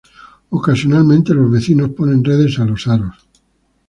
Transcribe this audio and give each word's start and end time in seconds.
Ocasionalmente 0.49 1.31
los 1.35 1.51
vecinos 1.51 1.91
ponen 1.91 2.23
redes 2.23 2.57
a 2.57 2.65
los 2.65 2.87
aros. 2.87 3.27